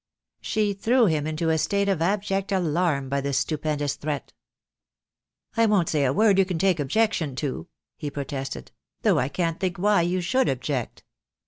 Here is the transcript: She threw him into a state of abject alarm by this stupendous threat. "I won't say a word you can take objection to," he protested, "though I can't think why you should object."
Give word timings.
She 0.41 0.73
threw 0.73 1.05
him 1.05 1.27
into 1.27 1.51
a 1.51 1.59
state 1.59 1.87
of 1.87 2.01
abject 2.01 2.51
alarm 2.51 3.07
by 3.07 3.21
this 3.21 3.37
stupendous 3.37 3.93
threat. 3.93 4.33
"I 5.55 5.67
won't 5.67 5.89
say 5.89 6.05
a 6.05 6.11
word 6.11 6.39
you 6.39 6.45
can 6.45 6.57
take 6.57 6.79
objection 6.79 7.35
to," 7.35 7.67
he 7.97 8.09
protested, 8.09 8.71
"though 9.03 9.19
I 9.19 9.29
can't 9.29 9.59
think 9.59 9.77
why 9.77 10.01
you 10.01 10.19
should 10.19 10.49
object." 10.49 11.03